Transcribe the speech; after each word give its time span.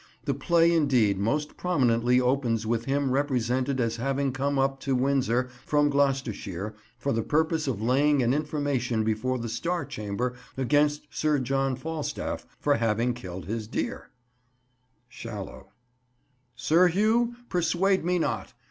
The 0.25 0.33
play 0.33 0.71
indeed 0.71 1.19
most 1.19 1.57
prominently 1.57 2.19
opens 2.19 2.65
with 2.65 2.85
him 2.85 3.11
represented 3.11 3.79
as 3.79 3.97
having 3.97 4.31
come 4.31 4.57
up 4.57 4.79
to 4.79 4.95
Windsor 4.95 5.51
from 5.63 5.91
Gloucestershire 5.91 6.73
for 6.97 7.13
the 7.13 7.21
purpose 7.21 7.67
of 7.67 7.83
laying 7.83 8.23
an 8.23 8.33
information 8.33 9.03
before 9.03 9.37
the 9.37 9.47
Star 9.47 9.85
Chamber 9.85 10.33
against 10.57 11.05
Sir 11.11 11.37
John 11.37 11.75
Falstaff 11.75 12.47
for 12.59 12.77
having 12.77 13.13
killed 13.13 13.45
his 13.45 13.67
deer— 13.67 14.09
Shallow. 15.07 15.67
Sir 16.55 16.87
Hugh, 16.87 17.35
persuade 17.47 18.03
me 18.03 18.17
not. 18.17 18.55